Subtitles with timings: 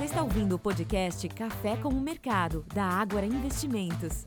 [0.00, 4.26] Você está ouvindo o podcast Café com o Mercado, da Ágora Investimentos.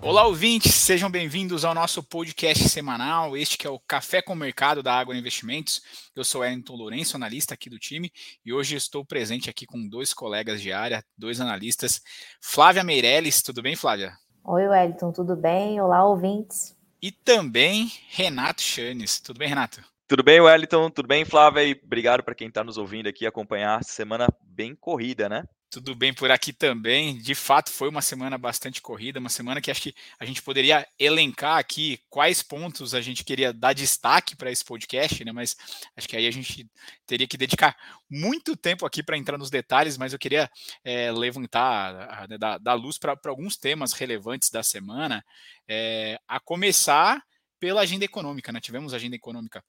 [0.00, 3.36] Olá, ouvintes, sejam bem-vindos ao nosso podcast semanal.
[3.36, 5.82] Este que é o Café com o Mercado da Água Investimentos.
[6.16, 8.10] Eu sou Wellington Lourenço, analista aqui do time,
[8.42, 12.00] e hoje estou presente aqui com dois colegas de área, dois analistas.
[12.40, 14.14] Flávia Meirelles, tudo bem, Flávia?
[14.42, 15.78] Oi, Wellington, tudo bem?
[15.78, 16.74] Olá, ouvintes.
[17.02, 19.20] E também Renato Chanes.
[19.20, 19.91] Tudo bem, Renato?
[20.12, 20.90] Tudo bem, Wellington?
[20.90, 21.64] Tudo bem, Flávia?
[21.64, 23.82] E obrigado para quem está nos ouvindo aqui acompanhar.
[23.82, 25.42] Semana bem corrida, né?
[25.70, 27.16] Tudo bem por aqui também.
[27.16, 30.86] De fato, foi uma semana bastante corrida, uma semana que acho que a gente poderia
[30.98, 35.32] elencar aqui quais pontos a gente queria dar destaque para esse podcast, né?
[35.32, 35.56] Mas
[35.96, 36.70] acho que aí a gente
[37.06, 37.74] teria que dedicar
[38.10, 40.50] muito tempo aqui para entrar nos detalhes, mas eu queria
[40.84, 45.24] é, levantar, né, dar, dar luz para alguns temas relevantes da semana,
[45.66, 47.24] é, a começar
[47.58, 48.60] pela agenda econômica, né?
[48.60, 49.64] Tivemos agenda econômica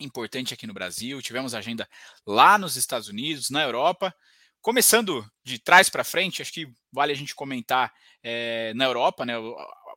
[0.00, 1.88] importante aqui no Brasil, tivemos agenda
[2.26, 4.14] lá nos Estados Unidos, na Europa.
[4.60, 9.34] Começando de trás para frente, acho que vale a gente comentar é, na Europa, né,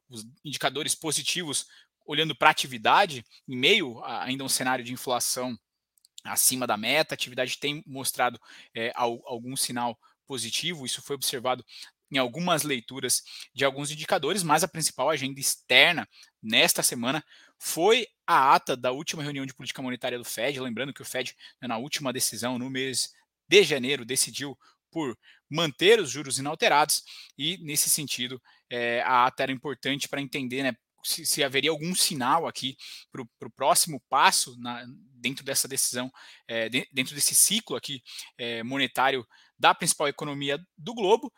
[0.09, 1.65] os indicadores positivos
[2.05, 5.57] olhando para a atividade, em meio a ainda um cenário de inflação
[6.23, 8.39] acima da meta, a atividade tem mostrado
[8.75, 11.65] é, algum sinal positivo, isso foi observado
[12.11, 16.07] em algumas leituras de alguns indicadores, mas a principal agenda externa
[16.41, 17.23] nesta semana
[17.63, 20.59] foi a ata da última reunião de política monetária do Fed.
[20.59, 23.13] Lembrando que o Fed, né, na última decisão, no mês
[23.47, 24.57] de janeiro decidiu
[24.89, 25.15] por
[25.47, 27.03] manter os juros inalterados
[27.37, 31.93] e, nesse sentido, é, a ata era importante para entender né, se, se, haveria algum
[31.93, 32.75] sinal aqui
[33.11, 36.11] para o próximo passo na, dentro dessa decisão,
[36.47, 38.01] é, dentro desse ciclo aqui
[38.39, 39.23] é, monetário
[39.59, 41.31] da principal economia do globo.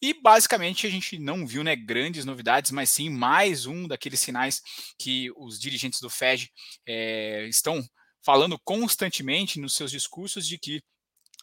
[0.00, 4.62] E basicamente a gente não viu né, grandes novidades, mas sim mais um daqueles sinais
[4.98, 6.52] que os dirigentes do Fed
[6.86, 7.82] é, estão
[8.22, 10.82] falando constantemente nos seus discursos de que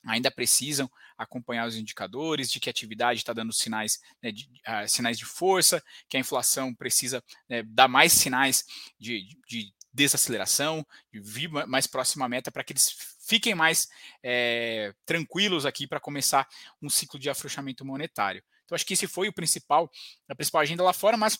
[0.06, 4.88] ainda precisam acompanhar os indicadores de que a atividade está dando sinais, né, de, uh,
[4.88, 8.66] sinais de força, que a inflação precisa né, dar mais sinais
[9.00, 12.94] de, de desaceleração, de vir mais próxima à meta para que eles
[13.26, 13.88] fiquem mais
[14.22, 16.48] é, tranquilos aqui para começar
[16.82, 18.44] um ciclo de afrouxamento monetário.
[18.74, 19.90] Então acho que esse foi o principal,
[20.28, 21.38] a principal agenda lá fora, mas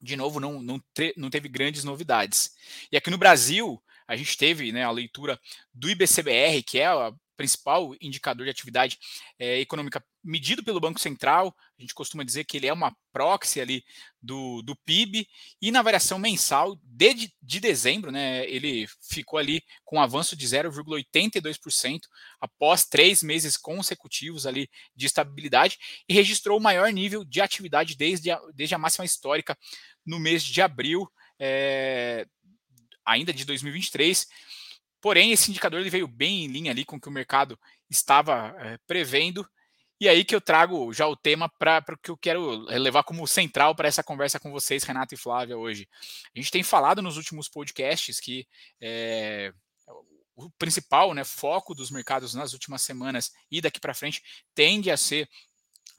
[0.00, 0.82] de novo não, não,
[1.16, 2.50] não teve grandes novidades.
[2.90, 5.38] E aqui no Brasil a gente teve né, a leitura
[5.72, 8.96] do IBCBR, que é a principal indicador de atividade
[9.36, 11.52] é, econômica medido pelo Banco Central.
[11.76, 13.84] A gente costuma dizer que ele é uma proxy ali
[14.22, 15.26] do, do PIB.
[15.60, 20.46] E na variação mensal de, de dezembro, né, ele ficou ali com um avanço de
[20.46, 22.02] 0,82%
[22.40, 28.30] após três meses consecutivos ali de estabilidade e registrou o maior nível de atividade desde
[28.30, 29.58] a, desde a máxima histórica
[30.06, 31.10] no mês de abril.
[31.40, 32.24] É,
[33.04, 34.28] ainda de 2023.
[35.02, 37.58] Porém, esse indicador ele veio bem em linha ali com o que o mercado
[37.90, 39.46] estava é, prevendo.
[40.00, 43.26] E aí que eu trago já o tema para o que eu quero levar como
[43.26, 45.88] central para essa conversa com vocês, Renato e Flávia, hoje.
[46.34, 48.46] A gente tem falado nos últimos podcasts que
[48.80, 49.52] é,
[50.36, 54.22] o principal né, foco dos mercados nas últimas semanas e daqui para frente
[54.54, 55.28] tende a ser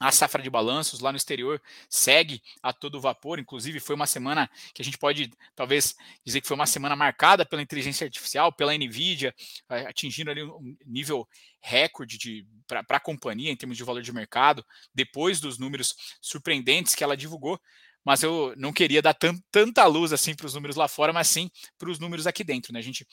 [0.04, 4.50] a safra de balanços lá no exterior segue a todo vapor, inclusive foi uma semana
[4.74, 8.76] que a gente pode talvez dizer que foi uma semana marcada pela inteligência artificial, pela
[8.76, 9.34] Nvidia,
[9.66, 11.26] atingindo ali um nível
[11.58, 14.62] recorde para a companhia em termos de valor de mercado,
[14.94, 17.58] depois dos números surpreendentes que ela divulgou.
[18.04, 19.16] Mas eu não queria dar
[19.50, 22.74] tanta luz assim para os números lá fora, mas sim para os números aqui dentro.
[22.74, 22.78] Né?
[22.78, 23.06] A gente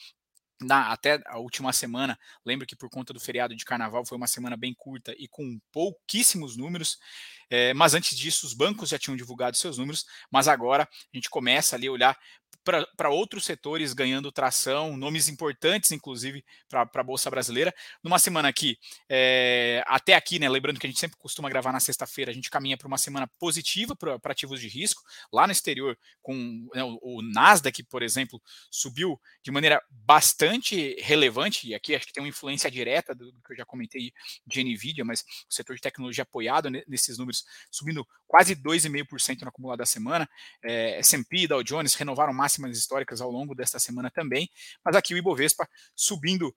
[0.62, 4.26] na, até a última semana, lembro que por conta do feriado de carnaval foi uma
[4.26, 6.98] semana bem curta e com pouquíssimos números,
[7.50, 11.28] é, mas antes disso os bancos já tinham divulgado seus números, mas agora a gente
[11.28, 12.18] começa ali a olhar
[12.64, 17.74] para outros setores ganhando tração, nomes importantes, inclusive, para a Bolsa Brasileira.
[18.02, 18.78] Numa semana que,
[19.08, 22.50] é, até aqui, né, lembrando que a gente sempre costuma gravar na sexta-feira, a gente
[22.50, 25.02] caminha para uma semana positiva para ativos de risco.
[25.32, 28.40] Lá no exterior, com né, o, o Nasdaq, por exemplo,
[28.70, 33.42] subiu de maneira bastante relevante, e aqui acho que tem uma influência direta do, do
[33.42, 34.12] que eu já comentei
[34.46, 39.78] de NVIDIA, mas o setor de tecnologia apoiado nesses números, subindo quase 2,5% no acumulado
[39.78, 40.28] da semana.
[40.62, 44.48] É, S&P e Dow Jones renovaram máximas históricas ao longo desta semana também,
[44.84, 46.54] mas aqui o Ibovespa subindo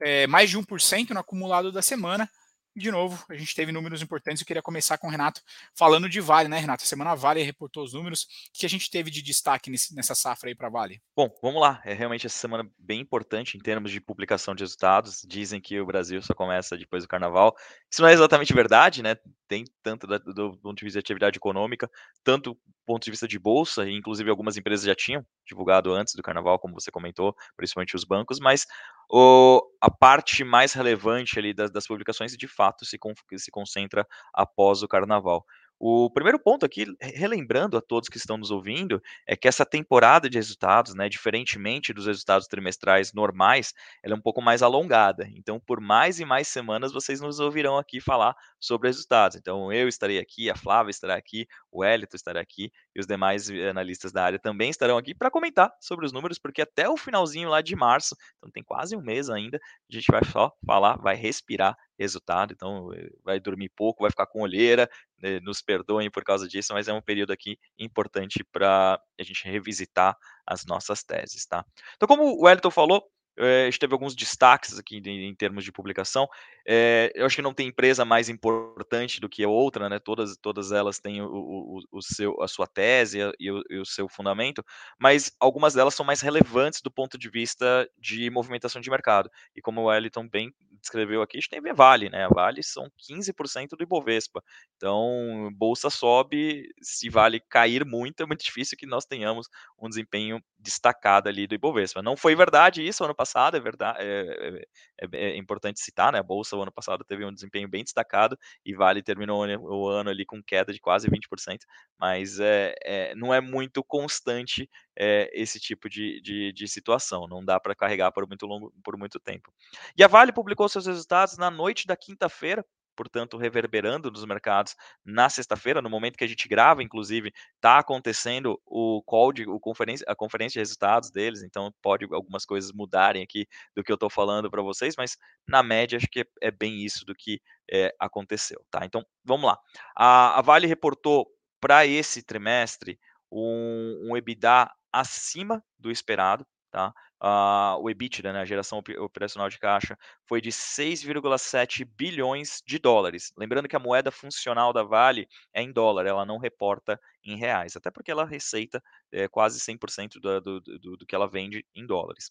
[0.00, 2.28] é, mais de 1% no acumulado da semana,
[2.76, 4.40] de novo, a gente teve números importantes.
[4.40, 5.40] Eu queria começar com o Renato
[5.74, 6.84] falando de Vale, né, Renato?
[6.84, 8.22] A semana Vale reportou os números.
[8.22, 11.02] O que a gente teve de destaque nesse, nessa safra aí para Vale?
[11.16, 11.82] Bom, vamos lá.
[11.84, 15.22] É realmente essa semana bem importante em termos de publicação de resultados.
[15.26, 17.56] Dizem que o Brasil só começa depois do carnaval.
[17.90, 19.16] Isso não é exatamente verdade, né?
[19.48, 21.90] Tem tanto do, do ponto de vista de atividade econômica,
[22.22, 26.14] tanto do ponto de vista de bolsa, e inclusive algumas empresas já tinham divulgado antes
[26.14, 28.66] do carnaval, como você comentou, principalmente os bancos, mas
[29.10, 32.98] o, a parte mais relevante ali das, das publicações, de fato, fato se,
[33.38, 35.44] se concentra após o carnaval.
[35.80, 40.28] O primeiro ponto aqui, relembrando a todos que estão nos ouvindo, é que essa temporada
[40.28, 43.72] de resultados, né, diferentemente dos resultados trimestrais normais,
[44.02, 45.28] ela é um pouco mais alongada.
[45.36, 49.36] Então, por mais e mais semanas, vocês nos ouvirão aqui falar sobre resultados.
[49.36, 53.48] Então, eu estarei aqui, a Flávia estará aqui, o Elito estará aqui e os demais
[53.48, 57.48] analistas da área também estarão aqui para comentar sobre os números, porque até o finalzinho
[57.48, 59.58] lá de março, então tem quase um mês ainda,
[59.88, 64.26] a gente vai só falar, vai respirar resultado, então eh, vai dormir pouco, vai ficar
[64.26, 64.88] com olheira,
[65.20, 69.44] né, nos perdoem por causa disso, mas é um período aqui importante para a gente
[69.44, 70.16] revisitar
[70.46, 71.64] as nossas teses, tá?
[71.96, 73.02] Então, como o Elton falou,
[73.38, 76.28] é, a gente teve alguns destaques aqui em, em termos de publicação.
[76.66, 79.98] É, eu acho que não tem empresa mais importante do que outra, né?
[79.98, 83.86] Todas, todas elas têm o, o, o seu, a sua tese e o, e o,
[83.86, 84.64] seu fundamento,
[84.98, 89.30] mas algumas delas são mais relevantes do ponto de vista de movimentação de mercado.
[89.54, 92.24] E como o Wellington bem descreveu aqui, a gente tem a Vale, né?
[92.24, 94.42] A Vale são 15% do Ibovespa.
[94.76, 99.48] Então, bolsa sobe, se Vale cair muito, é muito difícil que nós tenhamos
[99.78, 102.02] um desempenho destacado ali do Ibovespa.
[102.02, 104.62] Não foi verdade isso ano passado, é verdade, é,
[105.00, 106.18] é, é, é importante citar, né?
[106.18, 110.10] A bolsa o ano passado teve um desempenho bem destacado e Vale terminou o ano
[110.10, 111.58] ali com queda de quase 20%,
[111.98, 117.44] mas é, é não é muito constante é, esse tipo de, de, de, situação, não
[117.44, 119.52] dá para carregar por muito longo, por muito tempo.
[119.96, 122.64] E a Vale publicou seus resultados na noite da quinta-feira,
[122.98, 124.74] portanto, reverberando nos mercados
[125.04, 129.60] na sexta-feira, no momento que a gente grava, inclusive, está acontecendo o call de, o
[129.60, 133.94] conferência, a conferência de resultados deles, então pode algumas coisas mudarem aqui do que eu
[133.94, 135.16] estou falando para vocês, mas
[135.46, 137.40] na média acho que é, bem isso do que
[137.70, 138.84] é, aconteceu, tá?
[138.84, 139.56] Então, vamos lá.
[139.96, 141.28] A, a Vale reportou
[141.60, 142.98] para esse trimestre
[143.30, 146.44] um, um EBITDA acima do esperado,
[146.78, 146.94] tá?
[147.20, 149.98] Uh, o EBITDA, né, a geração operacional de caixa,
[150.28, 153.32] foi de 6,7 bilhões de dólares.
[153.36, 157.74] Lembrando que a moeda funcional da Vale é em dólar, ela não reporta em reais,
[157.74, 158.80] até porque ela receita
[159.12, 162.30] é, quase 100% do, do, do, do que ela vende em dólares.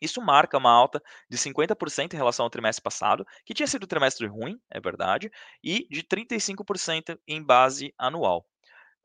[0.00, 3.88] Isso marca uma alta de 50% em relação ao trimestre passado, que tinha sido um
[3.88, 5.30] trimestre ruim, é verdade,
[5.62, 8.46] e de 35% em base anual.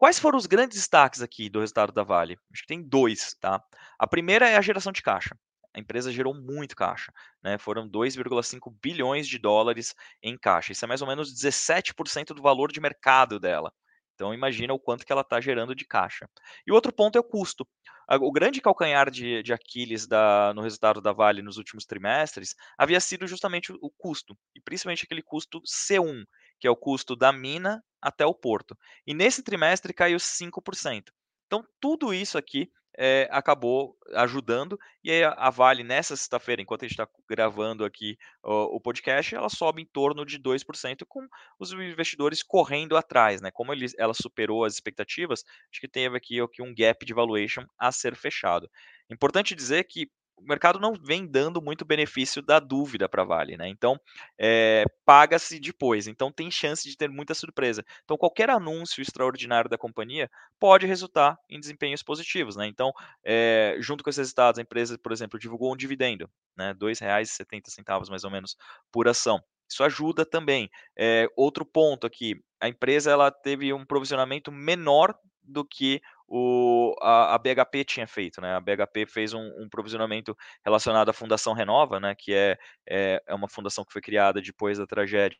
[0.03, 2.37] Quais foram os grandes destaques aqui do resultado da Vale?
[2.51, 3.63] Acho que tem dois, tá?
[3.97, 5.33] A primeira é a geração de caixa.
[5.73, 7.57] A empresa gerou muito caixa, né?
[7.57, 10.73] Foram 2,5 bilhões de dólares em caixa.
[10.73, 13.71] Isso é mais ou menos 17% do valor de mercado dela.
[14.13, 16.27] Então imagina o quanto que ela está gerando de caixa.
[16.67, 17.65] E o outro ponto é o custo.
[18.09, 22.99] O grande calcanhar de, de Aquiles da, no resultado da Vale nos últimos trimestres havia
[22.99, 26.25] sido justamente o, o custo, e principalmente aquele custo C1,
[26.63, 28.73] que é o custo da mina até o porto.
[29.05, 31.09] E nesse trimestre caiu 5%.
[31.45, 34.79] Então, tudo isso aqui é, acabou ajudando.
[35.03, 39.49] E aí a Vale, nessa sexta-feira, enquanto a gente está gravando aqui o, podcast, ela
[39.49, 41.27] sobe em torno de 2%, com
[41.59, 43.41] os investidores correndo atrás.
[43.41, 43.51] Né?
[43.51, 47.65] Como ele, ela superou as expectativas, acho que teve aqui, aqui um gap de valuation
[47.77, 48.69] a ser fechado.
[49.11, 50.09] Importante dizer que
[50.43, 53.67] o mercado não vem dando muito benefício da dúvida para a Vale, né?
[53.67, 53.99] Então,
[54.37, 56.07] é, paga-se depois.
[56.07, 57.83] Então, tem chance de ter muita surpresa.
[58.03, 60.29] Então, qualquer anúncio extraordinário da companhia
[60.59, 62.67] pode resultar em desempenhos positivos, né?
[62.67, 62.91] Então,
[63.25, 66.69] é, junto com esses resultados, a empresa, por exemplo, divulgou um dividendo, né?
[66.69, 68.55] R$ 2,70 mais ou menos
[68.91, 69.41] por ação.
[69.69, 70.69] Isso ajuda também.
[70.97, 77.35] É, outro ponto aqui, a empresa ela teve um provisionamento menor do que o, a,
[77.35, 78.55] a, BHP tinha feito, né?
[78.55, 82.15] A BHP fez um, um, provisionamento relacionado à Fundação Renova, né?
[82.17, 85.37] Que é, é, é, uma fundação que foi criada depois da tragédia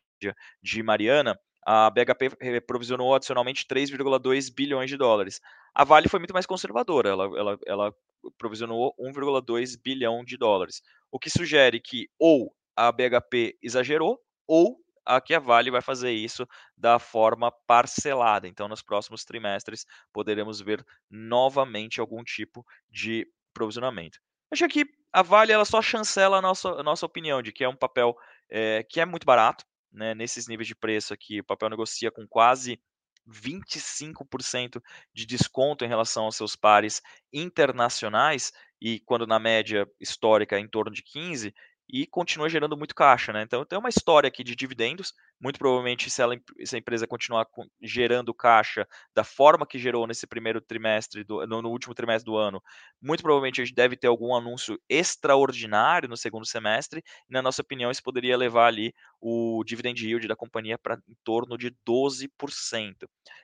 [0.62, 1.38] de Mariana.
[1.66, 5.40] A BHP provisionou adicionalmente 3,2 bilhões de dólares.
[5.74, 7.94] A Vale foi muito mais conservadora, ela, ela, ela
[8.38, 15.34] provisionou 1,2 bilhão de dólares, o que sugere que ou a BHP exagerou ou aqui
[15.34, 16.46] a Vale vai fazer isso
[16.76, 18.48] da forma parcelada.
[18.48, 24.18] Então, nos próximos trimestres, poderemos ver novamente algum tipo de provisionamento.
[24.50, 27.68] Acho que a Vale ela só chancela a nossa, a nossa opinião de que é
[27.68, 28.16] um papel
[28.50, 29.64] é, que é muito barato.
[29.92, 32.80] Né, nesses níveis de preço aqui, o papel negocia com quase
[33.28, 34.82] 25%
[35.12, 37.00] de desconto em relação aos seus pares
[37.32, 41.52] internacionais, e quando na média histórica é em torno de 15%,
[41.88, 43.42] e continua gerando muito caixa, né?
[43.42, 45.12] Então tem uma história aqui de dividendos.
[45.40, 47.46] Muito provavelmente, se, ela, se a empresa continuar
[47.82, 52.36] gerando caixa da forma que gerou nesse primeiro trimestre, do, no, no, último trimestre do
[52.36, 52.62] ano,
[53.02, 57.02] muito provavelmente a gente deve ter algum anúncio extraordinário no segundo semestre.
[57.28, 61.16] E, na nossa opinião, isso poderia levar ali o dividend yield da companhia para em
[61.22, 62.28] torno de 12%.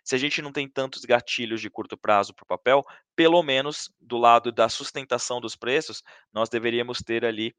[0.03, 3.91] Se a gente não tem tantos gatilhos de curto prazo para o papel, pelo menos
[4.01, 7.55] do lado da sustentação dos preços, nós deveríamos ter ali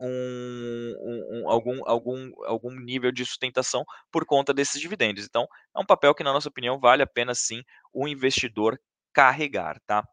[0.00, 0.94] um,
[1.32, 5.24] um, algum, algum, algum nível de sustentação por conta desses dividendos.
[5.24, 7.62] Então, é um papel que, na nossa opinião, vale a pena sim
[7.92, 8.80] o investidor
[9.12, 10.06] carregar, tá?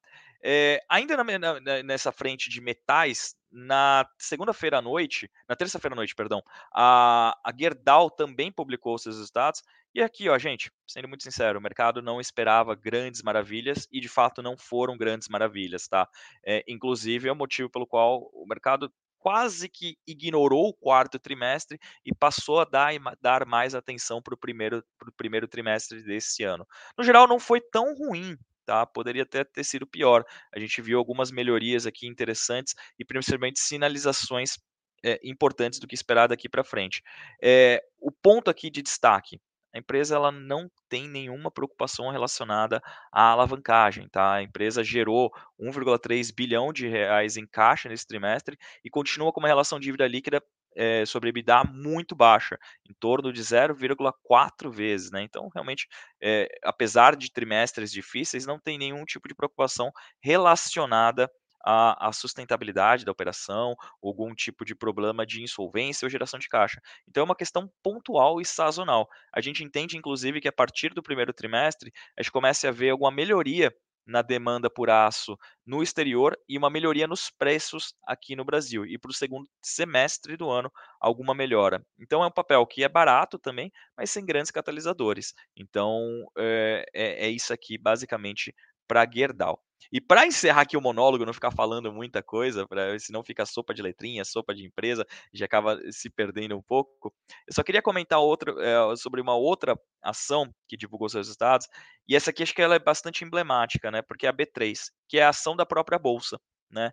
[0.46, 5.98] É, ainda na, na, nessa frente de metais, na segunda-feira à noite, na terça-feira à
[5.98, 6.42] noite, perdão,
[6.74, 9.62] a, a Gerdau também publicou seus resultados.
[9.96, 14.10] E aqui, ó, gente, sendo muito sincero, o mercado não esperava grandes maravilhas e de
[14.10, 16.10] fato não foram grandes maravilhas, tá?
[16.46, 18.92] É, inclusive é o motivo pelo qual o mercado
[19.24, 24.38] quase que ignorou o quarto trimestre e passou a dar, dar mais atenção para o
[24.38, 24.84] primeiro,
[25.16, 26.68] primeiro trimestre desse ano.
[26.98, 28.86] No geral, não foi tão ruim, tá?
[28.86, 30.26] Poderia até ter sido pior.
[30.54, 34.58] A gente viu algumas melhorias aqui interessantes e principalmente sinalizações
[35.02, 37.02] é, importantes do que esperar daqui para frente.
[37.42, 39.40] É, o ponto aqui de destaque
[39.74, 44.36] a empresa ela não tem nenhuma preocupação relacionada à alavancagem, tá?
[44.36, 49.48] A empresa gerou 1,3 bilhão de reais em caixa nesse trimestre e continua com uma
[49.48, 50.42] relação dívida líquida
[50.76, 52.58] é, sobre EBITDA muito baixa,
[52.90, 55.22] em torno de 0,4 vezes, né?
[55.22, 55.88] Então, realmente,
[56.22, 61.30] é, apesar de trimestres difíceis, não tem nenhum tipo de preocupação relacionada
[61.64, 66.82] a, a, sustentabilidade da operação, algum tipo de problema de insolvência ou geração de caixa.
[67.08, 69.08] Então é uma questão pontual e sazonal.
[69.34, 72.90] A gente entende, inclusive, que a partir do primeiro trimestre a gente comece a ver
[72.90, 73.74] alguma melhoria
[74.06, 78.86] na demanda por aço no exterior e uma melhoria nos preços aqui no Brasil.
[78.86, 81.86] E para o segundo semestre do ano, alguma melhora.
[81.98, 85.34] Então é um papel que é barato também, mas sem grandes catalisadores.
[85.56, 88.54] Então é, é, é isso aqui basicamente
[88.88, 89.62] para Gerdau.
[89.92, 93.74] E para encerrar aqui o monólogo, não ficar falando muita coisa, pra, senão fica sopa
[93.74, 97.14] de letrinha, sopa de empresa, já acaba se perdendo um pouco.
[97.48, 101.68] Eu só queria comentar outra, é, sobre uma outra ação que divulgou seus resultados,
[102.08, 104.02] e essa aqui acho que ela é bastante emblemática, né?
[104.02, 106.40] Porque é a B3, que é a ação da própria bolsa,
[106.72, 106.92] né?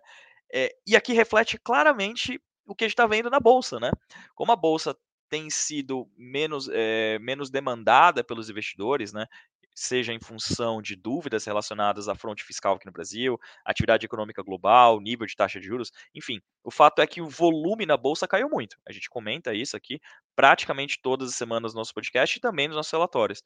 [0.53, 3.91] É, e aqui reflete claramente o que a gente está vendo na bolsa, né?
[4.35, 4.95] Como a bolsa
[5.29, 9.25] tem sido menos, é, menos demandada pelos investidores, né?
[9.73, 14.99] Seja em função de dúvidas relacionadas à fronte fiscal aqui no Brasil, atividade econômica global,
[14.99, 16.39] nível de taxa de juros, enfim.
[16.63, 18.77] O fato é que o volume na bolsa caiu muito.
[18.87, 19.99] A gente comenta isso aqui
[20.35, 23.43] praticamente todas as semanas no nosso podcast e também nos nossos relatórios.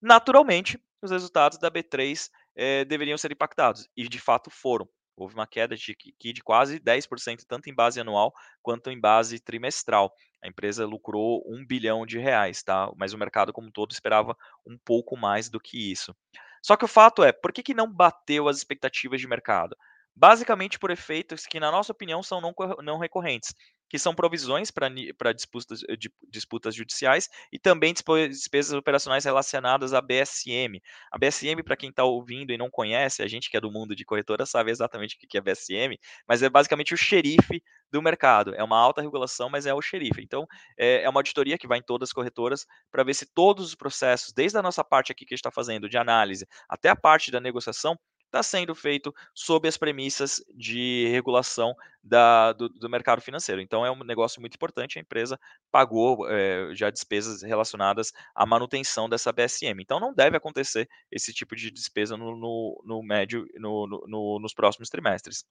[0.00, 4.88] Naturalmente, os resultados da B3 eh, deveriam ser impactados, e de fato foram.
[5.18, 8.32] Houve uma queda de, de quase 10%, tanto em base anual
[8.62, 10.12] quanto em base trimestral.
[10.42, 12.90] A empresa lucrou um bilhão de reais, tá?
[12.96, 16.14] Mas o mercado como um todo esperava um pouco mais do que isso.
[16.62, 19.76] Só que o fato é, por que, que não bateu as expectativas de mercado?
[20.14, 23.54] Basicamente por efeitos que, na nossa opinião, são não, não recorrentes
[23.88, 25.96] que são provisões para disputas, eh,
[26.28, 27.94] disputas judiciais e também
[28.28, 30.80] despesas operacionais relacionadas à BSM.
[31.10, 33.96] A BSM, para quem está ouvindo e não conhece, a gente que é do mundo
[33.96, 38.54] de corretora sabe exatamente o que é BSM, mas é basicamente o xerife do mercado.
[38.54, 40.22] É uma alta regulação, mas é o xerife.
[40.22, 43.66] Então, é, é uma auditoria que vai em todas as corretoras para ver se todos
[43.66, 46.88] os processos, desde a nossa parte aqui que a gente está fazendo de análise até
[46.90, 52.88] a parte da negociação, está sendo feito sob as premissas de regulação da, do, do,
[52.88, 53.60] mercado financeiro.
[53.60, 54.98] Então é um negócio muito importante.
[54.98, 55.38] A empresa
[55.70, 59.80] pagou é, já despesas relacionadas à manutenção dessa BSM.
[59.80, 64.54] Então não deve acontecer esse tipo de despesa no, no, no médio, no, no, nos
[64.54, 65.44] próximos trimestres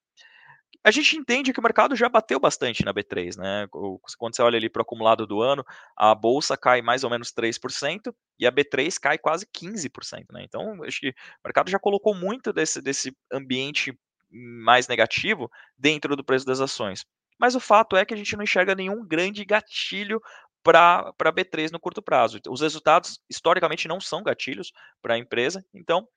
[0.83, 3.67] a gente entende que o mercado já bateu bastante na B3, né?
[4.17, 5.65] Quando você olha ali para o acumulado do ano,
[5.97, 10.43] a bolsa cai mais ou menos 3% e a B3 cai quase 15%, né?
[10.43, 11.13] Então, acho que o
[11.45, 13.97] mercado já colocou muito desse, desse ambiente
[14.31, 17.05] mais negativo dentro do preço das ações.
[17.39, 20.21] Mas o fato é que a gente não enxerga nenhum grande gatilho
[20.63, 22.39] para a B3 no curto prazo.
[22.49, 24.71] Os resultados, historicamente, não são gatilhos
[25.01, 26.07] para a empresa, então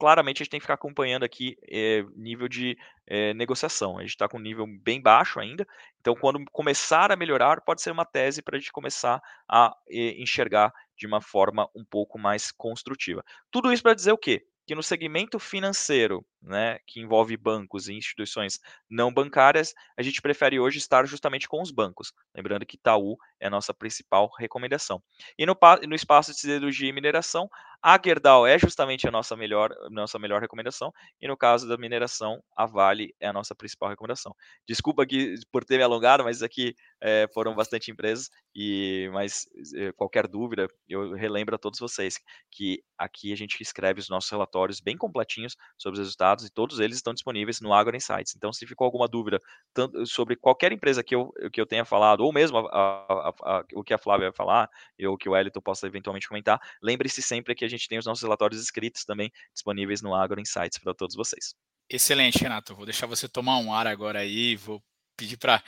[0.00, 2.76] claramente a gente tem que ficar acompanhando aqui é, nível de
[3.06, 3.98] é, negociação.
[3.98, 5.66] A gente está com um nível bem baixo ainda,
[6.00, 10.20] então quando começar a melhorar, pode ser uma tese para a gente começar a é,
[10.20, 13.22] enxergar de uma forma um pouco mais construtiva.
[13.50, 14.46] Tudo isso para dizer o quê?
[14.66, 20.58] Que no segmento financeiro, né, que envolve bancos e instituições não bancárias, a gente prefere
[20.58, 22.12] hoje estar justamente com os bancos.
[22.34, 25.02] Lembrando que Itaú é a nossa principal recomendação.
[25.38, 25.56] E no,
[25.86, 27.48] no espaço de siderurgia e mineração,
[27.82, 32.42] a Gerdau é justamente a nossa melhor, nossa melhor recomendação, e no caso da mineração,
[32.54, 34.34] a Vale é a nossa principal recomendação.
[34.68, 39.92] Desculpa aqui por ter me alongado, mas aqui é, foram bastante empresas, e mas é,
[39.92, 42.18] qualquer dúvida, eu relembro a todos vocês
[42.50, 46.50] que aqui a gente escreve os nossos relatórios bem completinhos sobre os resultados dados e
[46.50, 48.34] todos eles estão disponíveis no Agro Insights.
[48.36, 49.40] Então, se ficou alguma dúvida
[49.74, 53.64] tanto sobre qualquer empresa que eu, que eu tenha falado, ou mesmo a, a, a,
[53.74, 54.68] o que a Flávia vai falar,
[55.06, 58.22] ou que o Elito possa eventualmente comentar, lembre-se sempre que a gente tem os nossos
[58.22, 61.54] relatórios escritos também disponíveis no Agro Insights para todos vocês.
[61.88, 62.74] Excelente, Renato.
[62.74, 64.80] Vou deixar você tomar um ar agora aí, vou
[65.20, 65.62] pedir para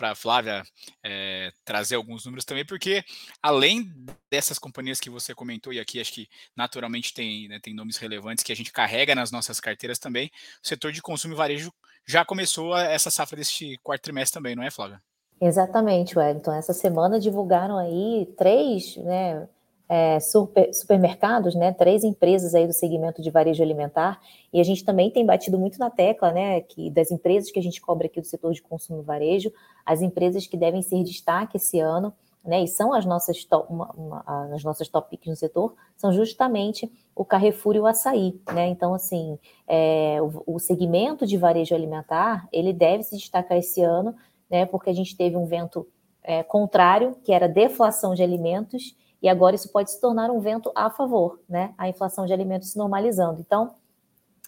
[0.00, 0.62] a Flávia
[1.02, 3.02] é, trazer alguns números também, porque
[3.42, 3.90] além
[4.30, 8.44] dessas companhias que você comentou, e aqui acho que naturalmente tem, né, tem nomes relevantes
[8.44, 10.30] que a gente carrega nas nossas carteiras também,
[10.62, 11.72] o setor de consumo e varejo
[12.06, 15.00] já começou essa safra deste quarto trimestre também, não é, Flávia?
[15.40, 16.52] Exatamente, Wellington.
[16.52, 19.48] Essa semana divulgaram aí três né,
[19.94, 24.18] é, super, supermercados, né, três empresas aí do segmento de varejo alimentar,
[24.50, 27.62] e a gente também tem batido muito na tecla, né, que das empresas que a
[27.62, 29.52] gente cobra aqui do setor de consumo varejo,
[29.84, 32.10] as empresas que devem ser destaque esse ano,
[32.42, 36.10] né, e são as nossas top, uma, uma, as nossas top picks no setor, são
[36.10, 41.74] justamente o Carrefour e o Açaí, né, então assim, é, o, o segmento de varejo
[41.74, 44.16] alimentar, ele deve se destacar esse ano,
[44.48, 45.86] né, porque a gente teve um vento
[46.24, 50.72] é, contrário, que era deflação de alimentos, e agora isso pode se tornar um vento
[50.74, 51.72] a favor, né?
[51.78, 53.40] A inflação de alimentos se normalizando.
[53.40, 53.74] Então,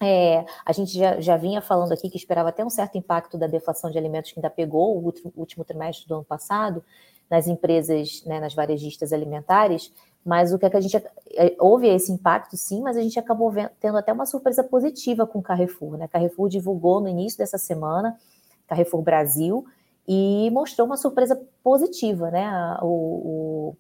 [0.03, 3.47] é, a gente já, já, vinha falando aqui que esperava até um certo impacto da
[3.47, 6.83] deflação de alimentos que ainda pegou o último, último trimestre do ano passado
[7.31, 9.93] nas empresas, né, nas varejistas alimentares,
[10.25, 13.19] mas o que, é que a gente é, houve esse impacto sim, mas a gente
[13.19, 16.09] acabou vendo, tendo até uma surpresa positiva com o Carrefour, né?
[16.09, 18.19] Carrefour divulgou no início dessa semana,
[18.67, 19.65] Carrefour Brasil,
[20.09, 22.79] e mostrou uma surpresa positiva, né?
[22.83, 23.77] O, o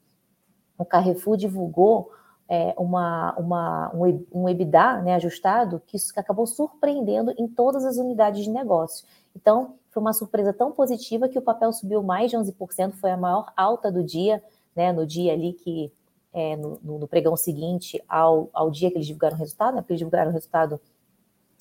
[0.82, 2.10] Carrefour divulgou
[2.48, 7.96] é, uma, uma, um, um EBITDA né, ajustado que, isso, acabou surpreendendo em todas as
[7.96, 9.06] unidades de negócio.
[9.34, 13.16] Então, foi uma surpresa tão positiva que o papel subiu mais de 11%, foi a
[13.16, 14.42] maior alta do dia,
[14.74, 15.92] né, no dia ali que,
[16.32, 19.92] é, no, no, pregão seguinte ao, ao dia que eles divulgaram o resultado, né, porque
[19.92, 20.80] eles divulgaram o resultado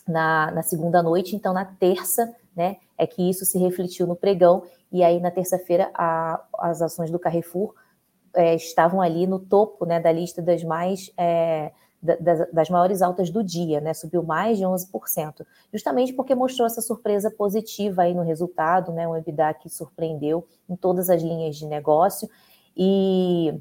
[0.07, 4.63] na, na segunda noite, então na terça, né, é que isso se refletiu no pregão,
[4.91, 5.91] e aí na terça-feira
[6.53, 7.73] as ações do Carrefour
[8.35, 11.71] é, estavam ali no topo né, da lista das mais é,
[12.03, 13.93] das, das, maiores altas do dia, né?
[13.93, 19.07] Subiu mais de 11%, justamente porque mostrou essa surpresa positiva aí no resultado, né?
[19.07, 22.29] Um EBITDA que surpreendeu em todas as linhas de negócio
[22.75, 23.57] e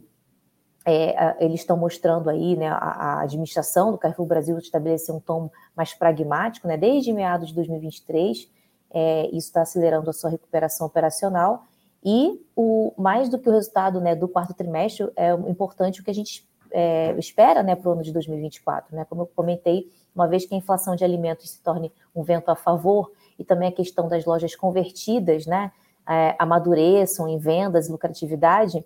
[0.85, 2.67] é, eles estão mostrando aí, né?
[2.67, 6.77] A, a, administração do Carrefour Brasil estabeleceu um tom mais pragmático, né?
[6.77, 8.51] Desde meados de 2023,
[8.91, 11.65] é, isso está acelerando a sua recuperação operacional
[12.05, 16.11] e o mais do que o resultado né, do quarto trimestre, é importante o que
[16.11, 18.95] a gente é, espera né, para o ano de 2024.
[18.97, 19.05] Né?
[19.05, 22.57] Como eu comentei, uma vez que a inflação de alimentos se torne um vento a
[22.57, 25.73] favor, e também a questão das lojas convertidas né,
[26.09, 28.85] é, amadureçam em vendas e lucratividade,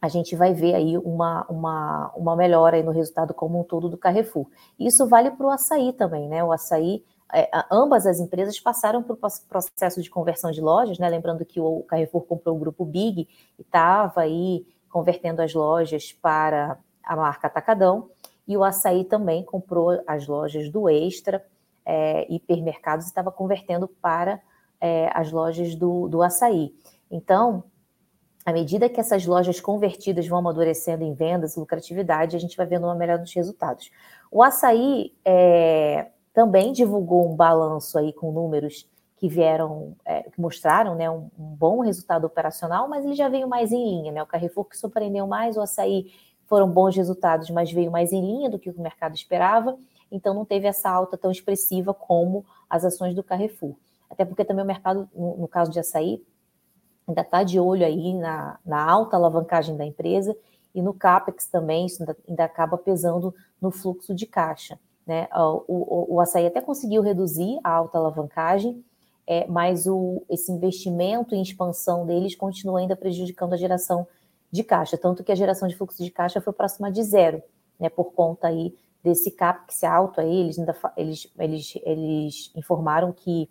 [0.00, 3.98] a gente vai ver aí uma, uma, uma melhora no resultado como um todo do
[3.98, 4.46] Carrefour.
[4.78, 6.42] Isso vale para o açaí também, né?
[6.42, 11.08] O açaí é, ambas as empresas passaram por processo de conversão de lojas, né?
[11.08, 16.78] Lembrando que o Carrefour comprou o grupo Big e estava aí convertendo as lojas para
[17.02, 18.10] a marca Atacadão,
[18.46, 21.44] e o Açaí também comprou as lojas do Extra
[21.84, 24.40] é, hipermercados e estava convertendo para
[24.80, 26.74] é, as lojas do, do Açaí.
[27.10, 27.64] Então,
[28.44, 32.66] à medida que essas lojas convertidas vão amadurecendo em vendas e lucratividade, a gente vai
[32.66, 33.90] vendo uma melhora nos resultados.
[34.30, 36.08] O Açaí é,
[36.40, 41.54] também divulgou um balanço aí com números que vieram, é, que mostraram né, um, um,
[41.54, 44.22] bom resultado operacional, mas ele já veio mais em linha, né?
[44.22, 46.10] O Carrefour que surpreendeu mais, o açaí
[46.46, 49.76] foram bons resultados, mas veio mais em linha do que o mercado esperava,
[50.10, 53.74] então não teve essa alta tão expressiva como as ações do Carrefour.
[54.08, 56.24] Até porque também o mercado, no, no caso de açaí,
[57.06, 60.34] ainda está de olho aí na, na, alta alavancagem da empresa
[60.74, 64.80] e no CAPEX também, isso ainda, ainda acaba pesando no fluxo de caixa.
[65.10, 65.26] Né?
[65.34, 68.80] O, o, o açaí até conseguiu reduzir a alta alavancagem,
[69.26, 74.06] é, mas o, esse investimento em expansão deles continua ainda prejudicando a geração
[74.52, 77.42] de caixa, tanto que a geração de fluxo de caixa foi próxima de zero,
[77.76, 83.50] né, por conta aí desse CAPEX alto aí, eles, ainda, eles, eles, eles informaram que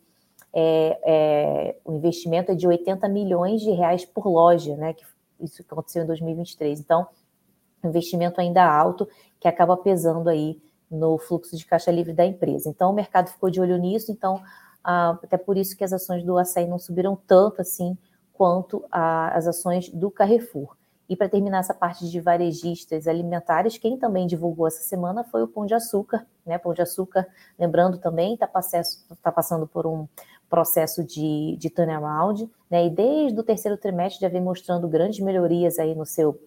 [0.54, 5.04] é, é, o investimento é de 80 milhões de reais por loja, né, que
[5.42, 7.06] isso aconteceu em 2023, então,
[7.84, 9.06] investimento ainda alto,
[9.42, 10.58] que acaba pesando aí
[10.90, 12.70] no fluxo de caixa livre da empresa.
[12.70, 14.42] Então, o mercado ficou de olho nisso, então,
[14.84, 17.98] ah, até por isso que as ações do açaí não subiram tanto assim
[18.34, 20.76] quanto a, as ações do Carrefour.
[21.10, 25.48] E para terminar essa parte de varejistas alimentares, quem também divulgou essa semana foi o
[25.48, 26.26] Pão de Açúcar.
[26.46, 26.58] Né?
[26.60, 30.08] Pão de Açúcar, lembrando também, está tá passando por um
[30.48, 32.86] processo de, de turnaround, né?
[32.86, 36.40] e desde o terceiro trimestre já vem mostrando grandes melhorias aí no seu,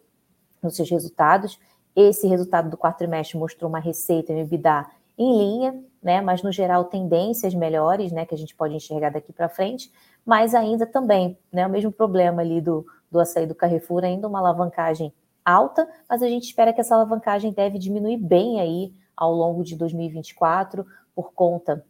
[0.62, 1.59] nos seus resultados.
[1.94, 4.87] Esse resultado do quarto trimestre mostrou uma receita, EBITDA
[5.18, 6.20] em linha, né?
[6.20, 8.24] Mas no geral tendências melhores, né?
[8.24, 9.92] Que a gente pode enxergar daqui para frente,
[10.24, 11.66] mas ainda também, né?
[11.66, 15.12] O mesmo problema ali do, do açaí do Carrefour, ainda uma alavancagem
[15.44, 19.76] alta, mas a gente espera que essa alavancagem deve diminuir bem aí ao longo de
[19.76, 21.85] 2024 por conta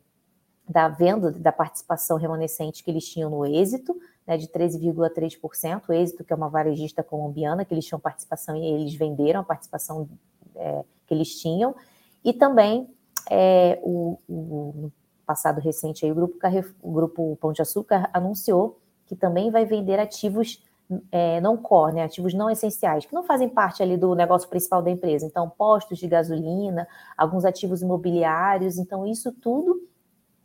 [0.69, 3.95] da venda da participação remanescente que eles tinham no êxito,
[4.27, 8.65] né, de 13,3%, o êxito que é uma varejista colombiana, que eles tinham participação e
[8.65, 10.09] eles venderam a participação
[10.55, 11.75] é, que eles tinham,
[12.25, 12.89] e também
[13.31, 14.93] é, o, o,
[15.27, 16.39] passado recente aí, o grupo,
[16.83, 20.63] o grupo Pão de Açúcar anunciou que também vai vender ativos
[21.11, 24.83] é, não core, né, ativos não essenciais, que não fazem parte ali do negócio principal
[24.83, 25.25] da empresa.
[25.25, 28.79] Então, postos de gasolina, alguns ativos imobiliários.
[28.79, 29.89] Então, isso tudo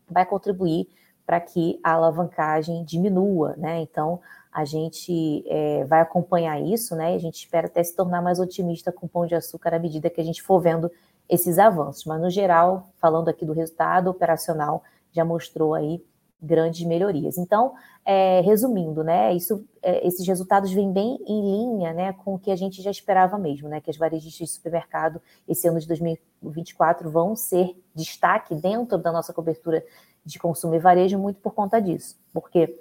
[0.10, 0.88] vai contribuir
[1.28, 3.82] para que a alavancagem diminua, né?
[3.82, 7.14] Então, a gente é, vai acompanhar isso, né?
[7.14, 10.10] A gente espera até se tornar mais otimista com o Pão de Açúcar à medida
[10.10, 10.90] que a gente for vendo
[11.28, 12.06] esses avanços.
[12.06, 16.02] Mas, no geral, falando aqui do resultado operacional, já mostrou aí
[16.42, 17.38] grandes melhorias.
[17.38, 17.74] Então,
[18.06, 22.52] é, resumindo, né, isso, é, esses resultados vêm bem em linha né, com o que
[22.52, 27.10] a gente já esperava mesmo, né, que as varejistas de supermercado esse ano de 2024
[27.10, 29.84] vão ser destaque dentro da nossa cobertura
[30.28, 32.80] de consumo e varejo muito por conta disso, porque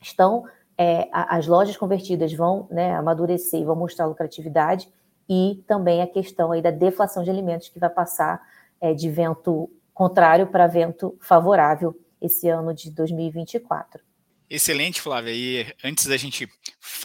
[0.00, 0.44] estão
[0.76, 4.88] é, as lojas convertidas vão né, amadurecer e vão mostrar lucratividade
[5.28, 8.42] e também a questão aí da deflação de alimentos que vai passar
[8.80, 14.02] é, de vento contrário para vento favorável esse ano de 2024.
[14.50, 15.32] Excelente, Flávia.
[15.32, 16.48] E antes da gente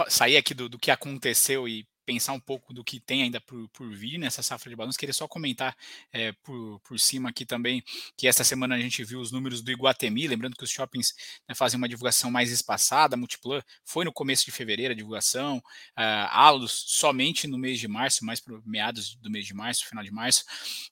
[0.10, 3.70] sair aqui do, do que aconteceu e pensar um pouco do que tem ainda por,
[3.70, 5.78] por vir nessa safra de balanço, queria só comentar
[6.12, 7.84] é, por, por cima aqui também
[8.18, 11.14] que esta semana a gente viu os números do Iguatemi, lembrando que os shoppings
[11.48, 15.62] né, fazem uma divulgação mais espaçada, a Multiplan foi no começo de fevereiro a divulgação,
[15.96, 20.04] a Alus somente no mês de março, mais para meados do mês de março, final
[20.04, 20.46] de março,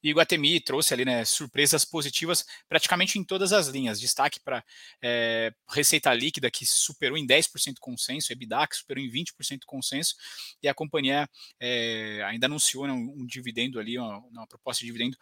[0.03, 4.63] e Iguatemi trouxe ali né, surpresas positivas praticamente em todas as linhas, destaque para
[5.01, 10.15] é, receita líquida que superou em 10% consenso, EBITDA que superou em 20% consenso,
[10.61, 14.81] e a companhia companhia é, ainda anunciou né, um, um, dividendo ali, uma, uma, proposta
[14.81, 15.17] de dividendo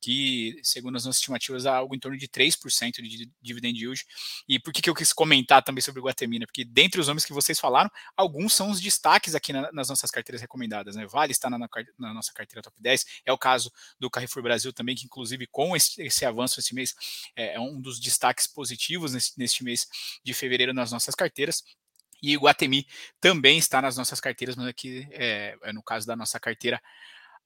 [0.00, 4.04] que, segundo as nossas estimativas, dá algo em torno de 3% de dividend yield.
[4.48, 6.38] E por que, que eu quis comentar também sobre o Guatemi?
[6.38, 6.46] Né?
[6.46, 10.10] Porque dentre os nomes que vocês falaram, alguns são os destaques aqui na, nas nossas
[10.10, 10.96] carteiras recomendadas.
[10.96, 11.06] Né?
[11.06, 14.94] Vale está na, na, nossa carteira top 10, é o caso do Carrefour Brasil também,
[14.94, 16.94] que inclusive com esse, esse avanço esse mês
[17.36, 19.86] é, é um dos destaques positivos neste mês
[20.24, 21.62] de fevereiro nas nossas carteiras.
[22.22, 22.86] E o Guatemi
[23.20, 26.80] também está nas nossas carteiras, mas aqui é, é no caso da nossa carteira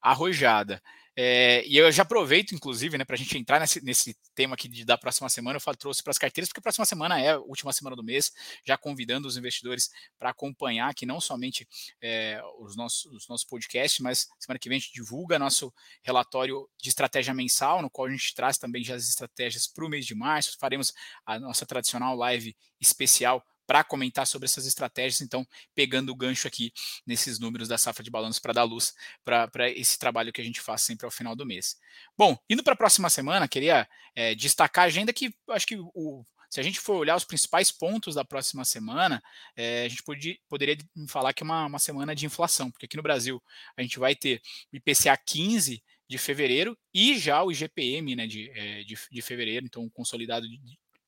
[0.01, 0.81] arrojada.
[1.17, 4.67] É, e eu já aproveito, inclusive, né, para a gente entrar nesse, nesse tema aqui
[4.67, 7.31] de, da próxima semana, eu falo, trouxe para as carteiras, porque a próxima semana é
[7.31, 8.33] a última semana do mês,
[8.65, 11.65] já convidando os investidores para acompanhar aqui não somente
[12.01, 16.69] é, os, nossos, os nossos podcasts, mas semana que vem a gente divulga nosso relatório
[16.81, 20.05] de estratégia mensal, no qual a gente traz também já as estratégias para o mês
[20.05, 20.93] de março, faremos
[21.25, 26.71] a nossa tradicional live especial para comentar sobre essas estratégias, então pegando o gancho aqui
[27.05, 30.61] nesses números da safra de balanço para dar luz para esse trabalho que a gente
[30.61, 31.77] faz sempre ao final do mês.
[32.17, 36.25] Bom, indo para a próxima semana, queria é, destacar a agenda que acho que o,
[36.49, 39.21] se a gente for olhar os principais pontos da próxima semana,
[39.55, 40.77] é, a gente podia, poderia
[41.09, 43.41] falar que é uma, uma semana de inflação, porque aqui no Brasil
[43.75, 48.83] a gente vai ter IPCA 15 de fevereiro e já o IGPM né, de, é,
[48.83, 50.59] de, de fevereiro, então o consolidado de,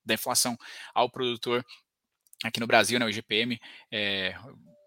[0.03, 0.57] da inflação
[0.93, 1.65] ao produtor
[2.47, 3.59] aqui no Brasil, né, o IGPM,
[3.91, 4.35] é,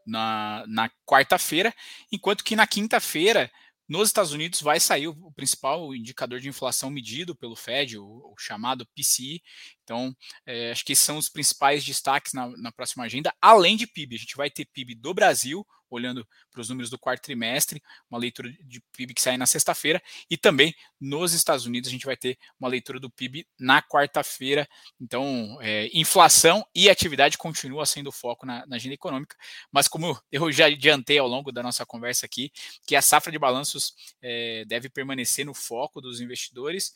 [0.07, 1.75] na, na quarta-feira,
[2.11, 3.51] enquanto que na quinta-feira,
[3.89, 8.05] nos Estados Unidos, vai sair o, o, principal indicador de inflação medido pelo Fed, o,
[8.05, 9.43] o chamado PCI.
[9.83, 10.15] Então,
[10.47, 14.15] é, acho que são os principais destaques na, na próxima agenda, além de PIB.
[14.15, 18.19] A gente vai ter PIB do Brasil, olhando para os números do quarto trimestre, uma
[18.19, 22.17] leitura de PIB que sai na sexta-feira, e também nos Estados Unidos a gente vai
[22.17, 24.69] ter uma leitura do PIB na quarta-feira.
[25.01, 29.37] Então, é, inflação e atividade continua sendo o foco na, na, agenda econômica,
[29.71, 32.53] mas como eu já adiantei ao longo da nossa conversa aqui,
[32.87, 36.95] que a safra de balanços é, deve permanecer no foco dos investidores.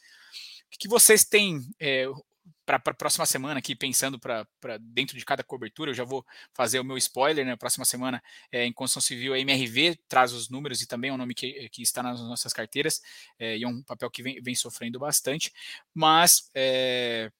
[0.74, 2.07] O que vocês têm é,
[2.64, 4.46] para a próxima semana aqui, pensando para
[4.81, 7.57] dentro de cada cobertura, eu já vou fazer o meu spoiler, né?
[7.57, 11.18] Próxima semana é, em construção civil, a MRV traz os números e também é um
[11.18, 13.00] nome que, que está nas nossas carteiras,
[13.38, 15.53] é, e é um papel que vem, vem sofrendo bastante,
[15.94, 17.31] mas é,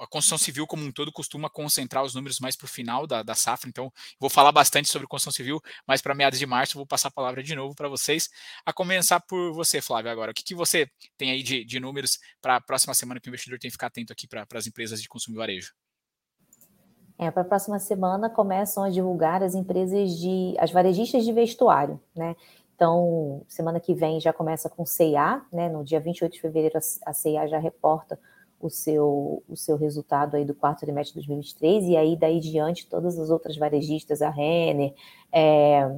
[0.00, 3.22] a construção civil como um todo costuma concentrar os números mais para o final da,
[3.22, 6.86] da safra, então vou falar bastante sobre construção civil, mas para meados de março vou
[6.86, 8.28] passar a palavra de novo para vocês,
[8.64, 10.30] a começar por você, Flávio, agora.
[10.30, 13.30] O que, que você tem aí de, de números para a próxima semana que o
[13.30, 15.72] investidor tem que ficar atento aqui para as empresas de consumo e varejo?
[17.18, 20.54] É, para a próxima semana começam a divulgar as empresas de.
[20.58, 22.36] as varejistas de vestuário, né?
[22.74, 25.70] Então, semana que vem já começa com C&A, né?
[25.70, 28.18] No dia 28 de fevereiro a C&A já reporta
[28.60, 32.86] o seu, o seu resultado aí do quarto trimestre de 2023, e aí daí diante
[32.86, 34.94] todas as outras varejistas, a Renner,
[35.32, 35.90] é,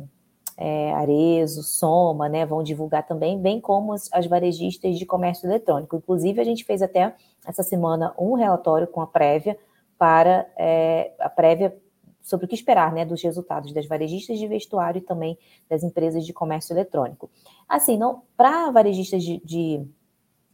[0.57, 5.97] é, Arezo, Soma, né, vão divulgar também, bem como as, as, varejistas de comércio eletrônico.
[5.97, 7.15] Inclusive, a gente fez até
[7.47, 9.57] essa semana um relatório com a prévia
[9.97, 11.77] para é, a prévia
[12.21, 16.27] sobre o que esperar né, dos resultados das varejistas de vestuário e também das empresas
[16.27, 17.31] de comércio eletrônico.
[17.69, 19.87] Assim, não para varejistas de, de,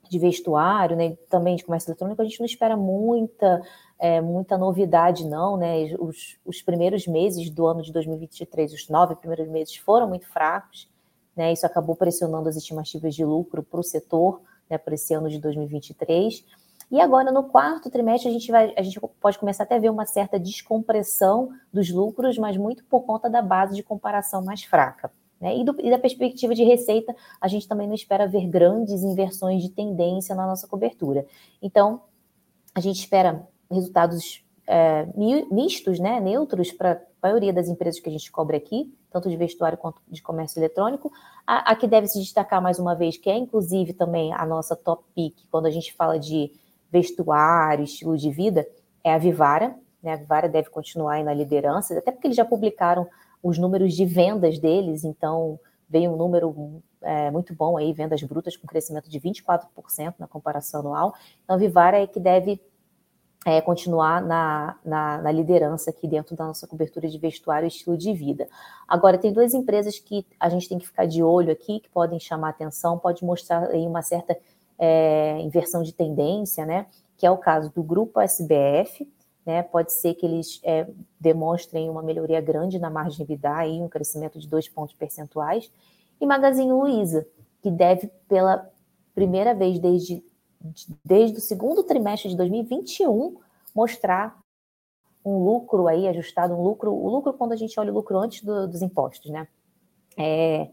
[0.09, 3.63] de vestuário, né, também de comércio eletrônico, a gente não espera muita
[3.99, 5.95] é, muita novidade, não, né?
[5.99, 10.91] Os, os, primeiros meses do ano de 2023, os nove primeiros meses, foram muito fracos,
[11.37, 11.53] né?
[11.53, 15.39] Isso acabou pressionando as estimativas de lucro para o setor, né, para esse ano de
[15.39, 16.45] 2023.
[16.91, 19.91] E agora, no quarto trimestre, a gente, vai, a gente pode começar até a ver
[19.91, 25.11] uma certa descompressão dos lucros, mas muito por conta da base de comparação mais fraca.
[25.41, 25.59] Né?
[25.59, 29.63] E, do, e da perspectiva de receita, a gente também não espera ver grandes inversões
[29.63, 31.27] de tendência na nossa cobertura.
[31.61, 32.03] Então,
[32.75, 35.07] a gente espera resultados é,
[35.51, 39.37] mistos, né, neutros para a maioria das empresas que a gente cobre aqui, tanto de
[39.37, 41.13] vestuário quanto de comércio eletrônico.
[41.47, 44.75] A, a, que deve se destacar mais uma vez, que é inclusive também a nossa
[44.75, 46.53] top pick, quando a gente fala de
[46.91, 48.67] vestuário, estilo de vida,
[49.03, 49.75] é a Vivara.
[50.03, 50.15] Né?
[50.15, 53.07] A Vivara deve continuar aí na liderança, até porque eles já publicaram
[53.45, 58.57] os números de vendas deles, então veio um número é, muito bom aí, vendas brutas
[58.57, 61.15] com crescimento de 24% na comparação anual.
[61.45, 62.59] Então, Vivara é que deve
[63.45, 67.99] é, continuar na, na, na, liderança aqui dentro da nossa cobertura de vestuário e estilo
[67.99, 68.49] de vida.
[68.89, 72.19] Agora, tem duas empresas que a gente tem que ficar de olho aqui, que podem
[72.19, 74.35] chamar atenção, pode mostrar aí uma certa
[74.79, 76.87] é, inversão de tendência, né?
[77.19, 79.07] Que é o caso do grupo SBF,
[79.45, 79.63] né?
[79.63, 80.89] Pode ser que eles é,
[81.21, 85.71] demonstrem uma melhoria grande na margem EBITDA, um crescimento de dois pontos percentuais,
[86.21, 87.27] e Magazine Luiza,
[87.63, 88.71] que deve pela
[89.15, 90.23] primeira vez desde
[91.05, 93.37] desde o segundo trimestre de 2021,
[93.75, 94.39] mostrar
[95.25, 98.43] um lucro aí ajustado, um lucro, o lucro quando a gente olha o lucro antes
[98.43, 99.49] do, dos impostos, né?
[100.17, 100.69] É,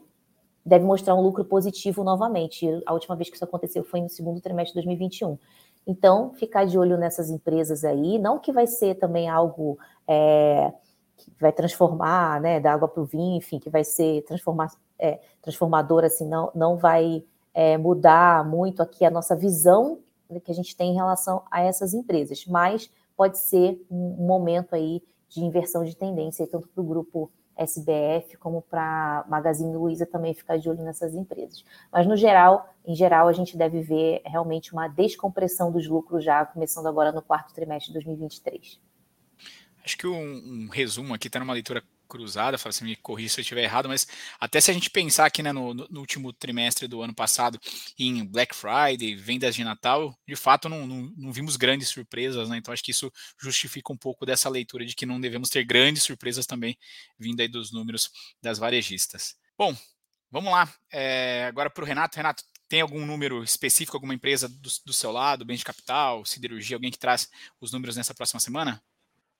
[0.65, 2.67] deve mostrar um lucro positivo novamente.
[2.85, 5.37] A última vez que isso aconteceu foi no segundo trimestre de 2021.
[5.85, 10.71] Então, ficar de olho nessas empresas aí, não que vai ser também algo é,
[11.17, 15.19] que vai transformar, né, da água para o vinho, enfim, que vai ser transformar, é,
[15.41, 19.99] transformador, assim, não, não vai é, mudar muito aqui a nossa visão
[20.39, 25.03] que a gente tem em relação a essas empresas, mas pode ser um momento aí
[25.27, 27.29] de inversão de tendência, tanto para o grupo
[27.61, 31.63] SBF como para Magazine Luiza também ficar de olho nessas empresas.
[31.91, 36.45] Mas no geral, em geral, a gente deve ver realmente uma descompressão dos lucros já
[36.45, 38.79] começando agora no quarto trimestre de 2023.
[39.83, 43.39] Acho que um, um resumo aqui está numa leitura cruzada, fala assim, me corrija se
[43.39, 44.05] eu estiver errado, mas
[44.37, 47.57] até se a gente pensar aqui né, no, no, último trimestre do ano passado
[47.97, 52.57] em Black Friday, vendas de Natal, de fato não, não, não, vimos grandes surpresas, né?
[52.57, 56.03] Então acho que isso justifica um pouco dessa leitura de que não devemos ter grandes
[56.03, 56.77] surpresas também
[57.17, 59.35] vindo aí dos números das varejistas.
[59.57, 59.73] Bom,
[60.29, 60.69] vamos lá.
[60.91, 62.17] É, agora para o Renato.
[62.17, 66.75] Renato, tem algum número específico, alguma empresa do, do seu lado, bem de capital, siderurgia,
[66.75, 67.29] alguém que traz
[67.61, 68.83] os números nessa próxima semana?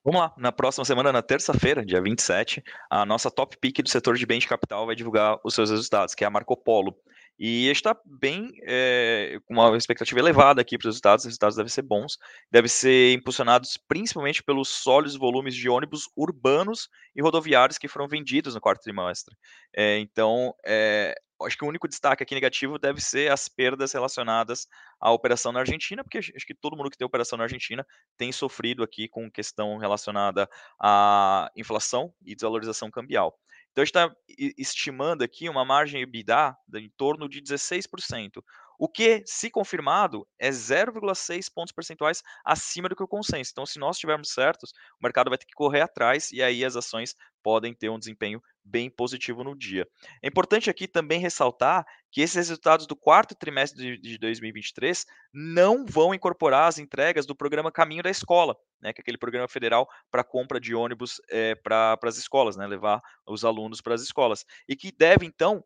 [0.04, 4.16] Vamos lá, na próxima semana, na terça-feira, dia 27, a nossa top pick do setor
[4.18, 6.98] de bens de capital vai divulgar os seus resultados, que é a Marco Polo.
[7.44, 11.72] E está bem é, com uma expectativa elevada aqui para os resultados, os resultados devem
[11.72, 12.20] ser bons,
[12.52, 18.54] devem ser impulsionados principalmente pelos sólidos volumes de ônibus urbanos e rodoviários que foram vendidos
[18.54, 19.36] no quarto trimestre.
[19.76, 24.68] É, então, é, acho que o único destaque aqui negativo deve ser as perdas relacionadas
[25.00, 27.84] à operação na Argentina, porque acho que todo mundo que tem operação na Argentina
[28.18, 30.48] tem sofrido aqui com questão relacionada
[30.80, 33.36] à inflação e desvalorização cambial.
[33.72, 34.16] Então a gente está
[34.58, 38.44] estimando aqui uma margem EBITDA em torno de 16%.
[38.78, 43.52] O que, se confirmado, é 0,6 pontos percentuais acima do que o consenso.
[43.52, 46.76] Então, se nós estivermos certos, o mercado vai ter que correr atrás e aí as
[46.76, 49.88] ações podem ter um desempenho bem positivo no dia.
[50.22, 56.14] É importante aqui também ressaltar que esses resultados do quarto trimestre de 2023 não vão
[56.14, 60.24] incorporar as entregas do programa Caminho da Escola, né, que é aquele programa federal para
[60.24, 64.76] compra de ônibus é, para as escolas, né, levar os alunos para as escolas, e
[64.76, 65.64] que deve então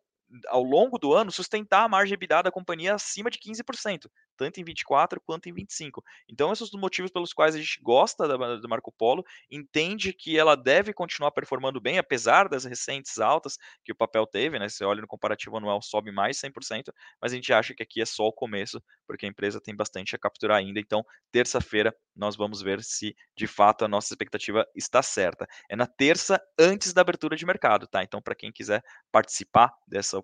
[0.48, 4.64] ao longo do ano, sustentar a margem EBITDA da companhia acima de 15%, tanto em
[4.64, 6.02] 24 quanto em 25.
[6.28, 10.12] Então, esses são os motivos pelos quais a gente gosta da, da Marco Polo, entende
[10.12, 14.68] que ela deve continuar performando bem, apesar das recentes altas que o papel teve, né?
[14.68, 18.06] Você olha no comparativo anual, sobe mais 100%, mas a gente acha que aqui é
[18.06, 20.80] só o começo, porque a empresa tem bastante a capturar ainda.
[20.80, 25.46] Então, terça-feira, nós vamos ver se de fato a nossa expectativa está certa.
[25.70, 28.02] É na terça, antes da abertura de mercado, tá?
[28.02, 30.18] Então, para quem quiser participar dessa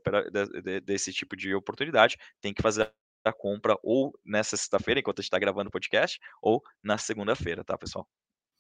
[0.85, 2.93] desse tipo de oportunidade, tem que fazer
[3.25, 7.65] a compra ou nessa sexta-feira, enquanto a gente está gravando o podcast, ou na segunda-feira,
[7.65, 8.07] tá, pessoal?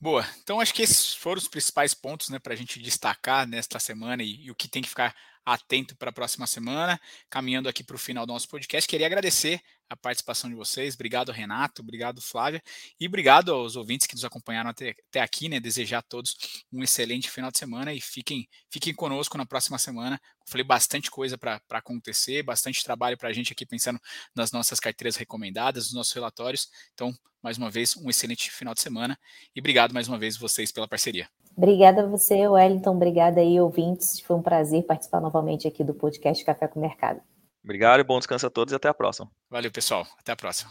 [0.00, 0.26] Boa.
[0.42, 4.22] Então, acho que esses foram os principais pontos né, para a gente destacar nesta semana
[4.22, 7.00] e, e, o que tem que ficar atento para a próxima semana.
[7.28, 10.94] Caminhando aqui para o final do nosso podcast, queria agradecer a participação de vocês.
[10.94, 11.82] Obrigado, Renato.
[11.82, 12.62] Obrigado, Flávia.
[12.98, 15.60] E obrigado aos ouvintes que nos acompanharam até, até aqui, né?
[15.60, 20.20] Desejar a todos um excelente final de semana e fiquem, fiquem conosco na próxima semana.
[20.46, 24.00] Falei bastante coisa para acontecer, bastante trabalho para a gente aqui pensando
[24.34, 26.68] nas nossas carteiras recomendadas, nos nossos relatórios.
[26.94, 29.18] Então, mais uma vez, um excelente final de semana
[29.54, 31.28] e obrigado mais uma vez vocês pela parceria.
[31.56, 32.96] Obrigada a você, Wellington.
[32.96, 34.20] Obrigada aí, ouvintes.
[34.20, 37.20] Foi um prazer participar novamente aqui do podcast Café com Mercado.
[37.62, 39.30] Obrigado e bom descanso a todos e até a próxima.
[39.50, 40.06] Valeu, pessoal.
[40.18, 40.70] Até a próxima.